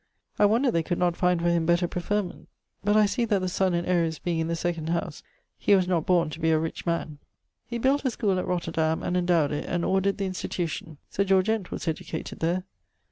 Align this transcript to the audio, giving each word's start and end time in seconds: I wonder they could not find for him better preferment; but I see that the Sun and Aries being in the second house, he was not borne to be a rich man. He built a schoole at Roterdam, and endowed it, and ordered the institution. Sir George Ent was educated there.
I 0.39 0.45
wonder 0.47 0.71
they 0.71 0.81
could 0.81 0.97
not 0.97 1.15
find 1.15 1.39
for 1.39 1.49
him 1.51 1.67
better 1.67 1.87
preferment; 1.87 2.47
but 2.83 2.97
I 2.97 3.05
see 3.05 3.23
that 3.25 3.37
the 3.37 3.47
Sun 3.47 3.75
and 3.75 3.85
Aries 3.85 4.17
being 4.17 4.39
in 4.39 4.47
the 4.47 4.55
second 4.55 4.89
house, 4.89 5.21
he 5.59 5.75
was 5.75 5.87
not 5.87 6.07
borne 6.07 6.31
to 6.31 6.39
be 6.39 6.49
a 6.49 6.57
rich 6.57 6.87
man. 6.87 7.19
He 7.67 7.77
built 7.77 8.03
a 8.03 8.09
schoole 8.09 8.39
at 8.39 8.47
Roterdam, 8.47 9.03
and 9.03 9.15
endowed 9.15 9.51
it, 9.51 9.65
and 9.69 9.85
ordered 9.85 10.17
the 10.17 10.25
institution. 10.25 10.97
Sir 11.11 11.23
George 11.23 11.49
Ent 11.49 11.69
was 11.69 11.87
educated 11.87 12.39
there. 12.39 12.63